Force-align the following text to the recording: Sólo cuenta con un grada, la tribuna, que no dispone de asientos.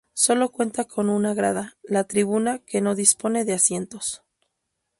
Sólo 0.15 0.49
cuenta 0.49 0.85
con 0.85 1.09
un 1.11 1.31
grada, 1.35 1.77
la 1.83 2.05
tribuna, 2.05 2.57
que 2.65 2.81
no 2.81 2.95
dispone 2.95 3.45
de 3.45 3.53
asientos. 3.53 4.23